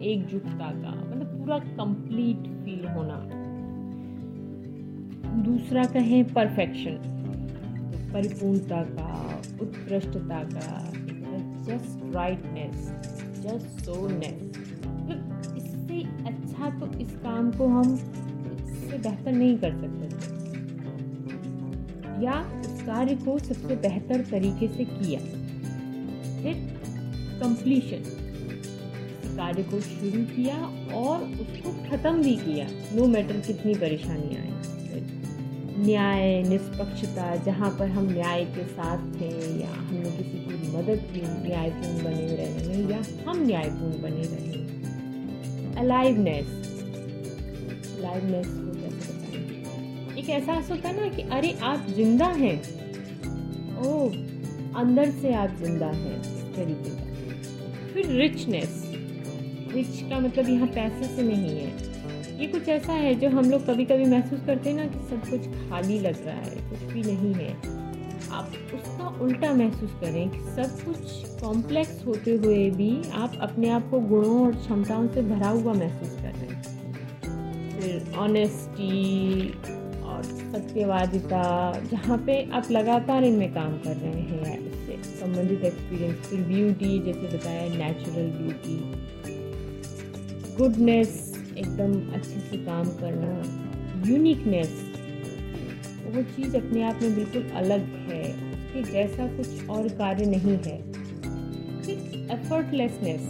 [0.03, 3.17] एकजुटता का मतलब पूरा कंप्लीट फील होना।
[5.43, 6.99] दूसरा कहें परफेक्शन
[8.13, 10.69] परिपूर्णता का, उत्कृष्टता का
[11.65, 12.89] जस्ट राइटनेस
[13.43, 14.41] जस्ट सोनेस
[14.87, 20.09] मतलब इससे अच्छा तो इस काम को हम इससे बेहतर नहीं कर सकते
[22.25, 25.21] या उस कार्य को सबसे बेहतर तरीके से किया।
[26.43, 26.55] फिर
[27.43, 28.03] कंप्लीशन
[29.41, 30.57] कार्य को शुरू किया
[30.97, 34.49] और उसको ख़त्म भी किया नो मैटर कितनी परेशानियाँ आई।
[35.81, 39.29] न्याय, निष्पक्षता, जहाँ पर हम न्याय के साथ थे
[39.61, 44.59] या हमने किसी की मदद की, न्यायपूर्ण बने रहने में या हम न्यायपूर्ण बने रहे
[45.77, 46.49] अलाइवनेस
[47.99, 50.19] अलाइवनेस को कैसे बताएँ?
[50.19, 52.57] एक एहसास होता है ना कि अरे, आप ज़िंदा हैं।
[53.79, 54.09] ओ
[54.77, 56.21] अंदर से आप ज़िंदा हैं
[56.55, 58.80] तरीके का। फिर रिचनेस
[59.75, 63.67] रिच का मतलब यहाँ पैसे से नहीं है। ये कुछ ऐसा है जो हम लोग
[63.67, 67.03] कभी कभी महसूस करते हैं ना कि सब कुछ खाली लग रहा है, कुछ भी
[67.03, 67.53] नहीं है।
[68.31, 73.89] आप उसका उल्टा महसूस करें कि सब कुछ कॉम्प्लेक्स होते हुए भी आप अपने आप
[73.91, 79.49] को गुणों और क्षमताओं से भरा हुआ महसूस कर रहे हैं। फिर ऑनेस्टी
[80.05, 81.43] और सत्यवादिता,
[81.91, 87.37] जहाँ पे आप लगातार इनमें काम कर रहे हैं, इससे संबंधित एक्सपीरियंस फिर ब्यूटी जैसे
[87.37, 88.79] बताया नेचुरल ब्यूटी
[90.57, 91.11] गुडनेस,
[91.59, 94.73] एकदम अच्छे से काम करना यूनिकनेस
[96.07, 100.79] वो चीज़ अपने आप में बिल्कुल अलग है उसके जैसा कुछ और कार्य नहीं है।
[102.33, 103.29] एफर्टलेसनेस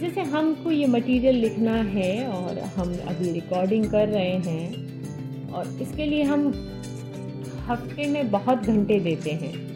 [0.00, 6.04] जैसे हमको ये मटेरियल लिखना है और हम अभी रिकॉर्डिंग कर रहे हैं और इसके
[6.04, 6.46] लिए हम
[7.66, 9.69] हफ़्ते में बहुत घंटे देते हैं।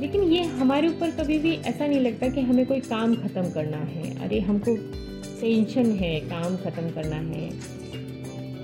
[0.00, 3.76] लेकिन ये हमारे ऊपर कभी भी ऐसा नहीं लगता कि हमें कोई काम ख़त्म करना
[3.76, 4.76] है। अरे, हमको
[5.40, 7.48] टेंशन है, काम ख़त्म करना है।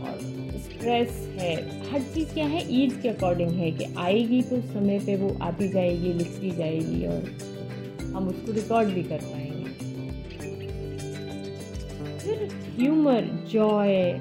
[0.01, 0.19] और
[0.59, 1.09] स्ट्रेस
[1.41, 1.55] है।
[1.91, 2.85] हर चीज़ क्या है?
[2.85, 7.23] ईज के अकॉर्डिंग है कि आएगी तो समय पे वो आती जाएगी, लिखती जाएगी और
[8.15, 9.65] हम उसको रिकॉर्ड भी कर पाएँगे।
[12.19, 14.13] फिर ह्यूमर जॉय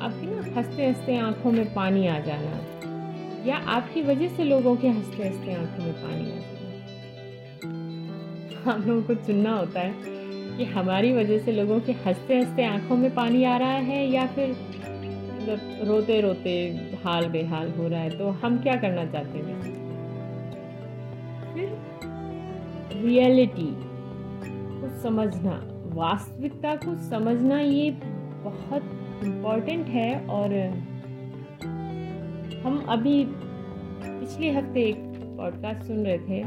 [0.00, 2.77] आपकी ना हँसते हँसते आँखों में पानी आ जाना।
[3.46, 6.58] या आपकी वजह से लोगों के हँसते हँसते आँखों में पानी आ जाना
[8.72, 9.94] हम लोगों को चुनना होता है
[10.58, 14.26] कि हमारी वजह से लोगों के हँसते हँसते आँखों में पानी आ रहा है या
[14.26, 19.62] फिर मतलब रोते रोते हाल बेहाल हो रहा है तो हम क्या करना चाहते हैं?
[21.54, 21.78] फिर
[23.04, 23.68] रियलिटी
[24.80, 27.90] को समझना, वास्तविकता को समझना ये
[28.44, 28.82] बहुत
[29.24, 30.50] इंपॉर्टेंट है और
[32.68, 33.24] हम अभी
[34.02, 34.96] पिछले हफ़्ते एक
[35.36, 36.42] पॉडकास्ट सुन रहे थे,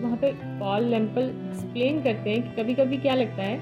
[0.00, 0.30] वहाँ पे
[0.60, 3.58] पॉल लेम्पल एक्सप्लेन करते हैं कि कभी कभी क्या लगता है,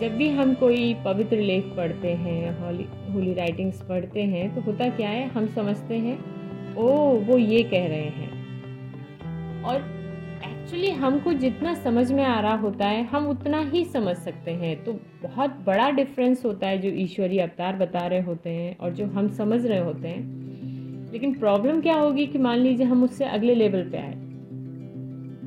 [0.00, 4.88] जब भी हम कोई पवित्र लेख पढ़ते हैं होली होली राइटिंग्स पढ़ते हैं तो होता
[4.96, 6.18] क्या है, हम समझते हैं
[6.76, 6.88] ओ
[7.20, 9.76] वो ये कह रहे हैं। और
[10.44, 14.76] एक्चुअली हमको जितना समझ में आ रहा होता है, हम उतना ही समझ सकते हैं।
[14.84, 14.92] तो
[15.22, 19.28] बहुत बड़ा डिफरेंस होता है जो ईश्वरीय अवतार बता रहे होते हैं और जो हम
[19.34, 20.37] समझ रहे होते हैं।
[21.12, 24.14] लेकिन प्रॉब्लम क्या होगी कि मान लीजिए हम उससे अगले लेवल पे आए।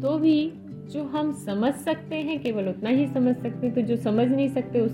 [0.02, 0.52] तो भी
[0.92, 4.48] जो हम समझ सकते हैं, केवल उतना ही समझ सकते हैं तो जो समझ नहीं
[4.50, 4.92] सकते उस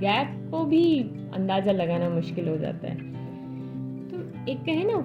[0.00, 1.00] गैप को भी
[1.34, 2.96] अंदाज़ा लगाना मुश्किल हो जाता है।
[4.08, 4.96] तो एक कहे ना,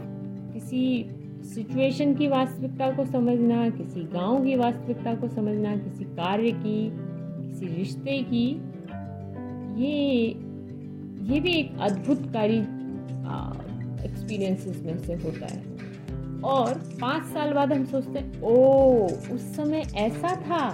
[0.54, 1.06] किसी
[1.46, 7.68] सिचुएशन की वास्तविकता को समझना, किसी गाँव की वास्तविकता को समझना, किसी कार्य की, किसी
[7.76, 8.48] रिश्ते की,
[9.78, 10.28] ये
[11.26, 12.60] ये भी एक अद्भुतकारी
[14.06, 15.62] एक्सपीरियंसेस में से होता है।
[16.46, 20.70] और पाँच साल बाद हम सोचते हैं ओ उस समय ऐसा था।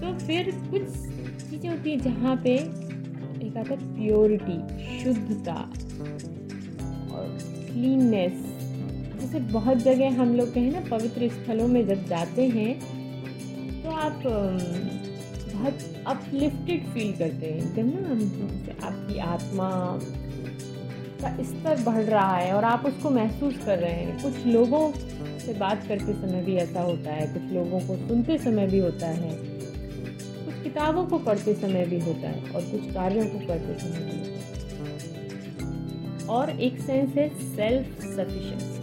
[0.00, 0.82] तो फिर कुछ
[1.40, 4.58] चीज़ें होती है जहाँ पे एक आता है प्योरिटी
[5.02, 5.54] शुद्धता
[7.12, 7.26] और
[7.66, 8.36] क्लीननेस
[9.20, 12.72] जैसे बहुत जगह हम लोग कहें ना पवित्र स्थलों में जब जाते हैं
[13.82, 18.10] तो आप बहुत अपलिफ्टेड फील करते हैं। एकदम ना
[18.86, 19.68] आपकी आत्मा
[21.22, 24.92] का स्तर बढ़ रहा है और आप उसको महसूस कर रहे हैं। कुछ लोगों
[25.38, 29.06] से बात करते समय भी ऐसा होता है, कुछ लोगों को सुनते समय भी होता
[29.06, 29.30] है।
[30.46, 34.18] कुछ किताबों को पढ़ते समय भी होता है और कुछ कार्यों को करते समय भी
[34.18, 34.36] होता है।
[36.28, 38.74] और एक सेंस है सेल्फ सफिशिएंसी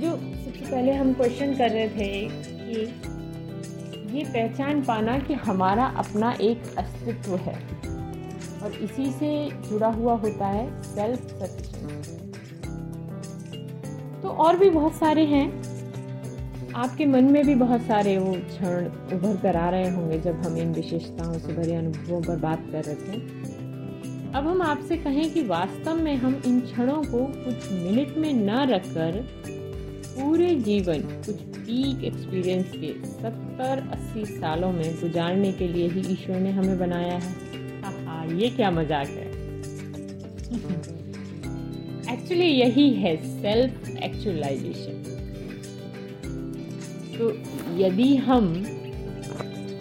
[0.00, 2.80] जो सबसे पहले हम क्वेश्चन कर रहे थे कि
[4.18, 7.79] ये पहचान पाना कि हमारा अपना एक अस्तित्व है।
[8.62, 12.18] और इसी से जुड़ा हुआ होता है सेल्फ सफिशिएंसी
[14.22, 15.62] तो और भी बहुत सारे हैं।
[16.76, 20.56] आपके मन में भी बहुत सारे वो क्षण उभर कर आ रहे होंगे जब हम
[20.56, 23.48] इन विशेषताओं से भरे अनुभवों पर बात कर रहे थे
[24.34, 28.66] अब हम आपसे कहें कि वास्तव में हम इन क्षणों को कुछ मिनट में न
[28.70, 29.28] रखकर
[30.10, 36.36] पूरे जीवन, कुछ पीक एक्सपीरियंस के सत्तर, अस्सी सालों में गुजारने के लिए ही ईश्वर
[36.36, 37.49] ने हमें बनाया हाँ।
[38.38, 39.28] ये क्या मज़ाक है?
[42.12, 44.98] एक्चुअली यही है सेल्फ एक्चुअलाइजेशन
[47.16, 47.30] तो
[47.76, 48.52] यदि हम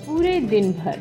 [0.05, 0.97] पूरे दिन भर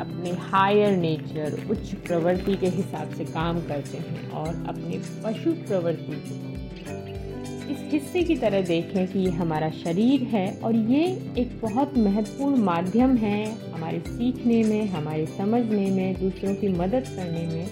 [0.00, 6.16] अपने हायर नेचर उच्च प्रवृत्ति के हिसाब से काम करते हैं और अपने पशु प्रवृत्ति
[6.16, 6.51] को
[7.92, 11.04] हिस्से की तरह देखें कि ये हमारा शरीर है और ये
[11.38, 17.46] एक बहुत महत्वपूर्ण माध्यम है हमारे सीखने में, हमारे समझने में, दूसरों की मदद करने
[17.46, 17.70] में।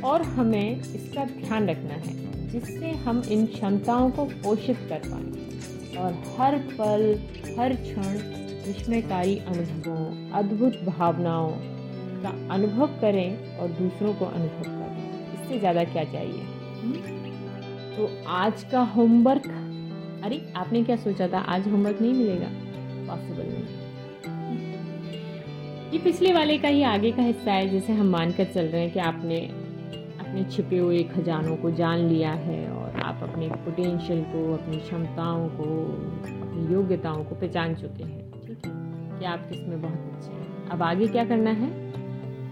[0.00, 2.14] और हमें इसका ध्यान रखना है,
[2.48, 7.20] जिससे हम इन क्षमताओं को पोषित कर पाएँ। और हर पल,
[7.58, 8.18] हर क्षण
[8.66, 11.50] विस्मयकारी अनुभवों, अद्भुत भावनाओं
[12.22, 16.42] का अनुभव करें और दूसरों को अनुभव करें। इससे ज़्यादा क्या चाहिए?
[16.82, 17.19] हम्म?
[18.00, 19.46] तो आज का होमवर्क
[20.24, 21.38] अरे, आपने क्या सोचा था?
[21.38, 22.46] आज होमवर्क नहीं मिलेगा?
[23.06, 23.66] पॉसिबल नहीं।
[25.92, 28.90] ये पिछले वाले का ही आगे का हिस्सा है, जैसे हम मानकर चल रहे हैं
[28.90, 29.40] कि आपने
[30.20, 35.48] अपने छिपे हुए खजानों को जान लिया है और आप अपने पोटेंशियल को, अपनी क्षमताओं
[35.48, 35.84] को,
[36.42, 38.72] अपनी योग्यताओं को पहचान चुके हैं। ठीक है?
[39.18, 41.92] कि आप किसमें बहुत अच्छे हैं। अब आगे क्या करना है?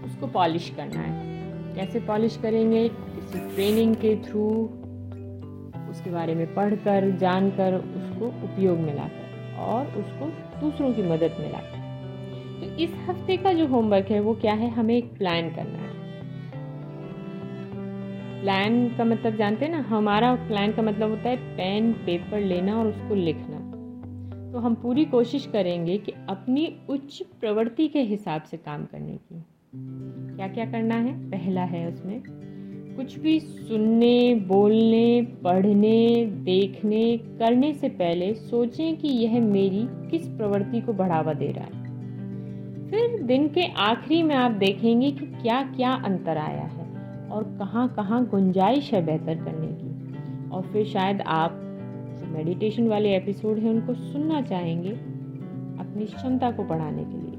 [0.05, 1.39] उसको पॉलिश करना है।
[1.75, 2.89] कैसे पॉलिश करेंगे?
[2.89, 4.69] किसी ट्रेनिंग के थ्रू
[5.89, 10.25] उसके बारे में पढ़कर, जानकर, उसको उपयोग में लाकर और उसको
[10.61, 11.79] दूसरों की मदद में लाकर।
[12.59, 14.69] तो इस हफ़्ते का जो होमवर्क है, वो क्या है?
[14.69, 15.89] हमें एक प्लान करना है।
[18.41, 19.79] प्लान का मतलब जानते हैं ना?
[19.79, 23.57] हमारा प्लान का मतलब होता है पेन पेपर लेना और उसको लिखना।
[24.51, 29.45] तो हम पूरी कोशिश करेंगे कि अपनी उच्च प्रवृत्ति के हिसाब से काम करने की।
[30.35, 31.29] क्या क्या करना है?
[31.29, 32.48] पहला है उसमें
[32.99, 40.81] कुछ भी सुनने, बोलने, पढ़ने, देखने, करने से पहले सोचें कि यह मेरी किस प्रवृत्ति
[40.81, 41.83] को बढ़ावा दे रहा है।
[42.89, 46.85] फिर दिन के आखिरी में आप देखेंगे कि क्या क्या अंतर आया है
[47.27, 50.15] और कहाँ कहाँ गुंजाइश है बेहतर करने की।
[50.49, 51.51] और फिर शायद आप
[52.19, 54.91] जो मेडिटेशन वाले एपिसोड हैं उनको सुनना चाहेंगे
[55.79, 57.35] अपनी क्षमता को बढ़ाने के लिए।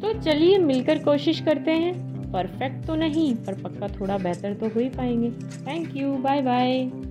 [0.00, 4.80] तो चलिए मिलकर कोशिश करते हैं। परफेक्ट तो नहीं, पर पक्का थोड़ा बेहतर तो हो
[4.80, 5.30] ही पाएँगे।
[5.66, 7.09] Thank you bye bye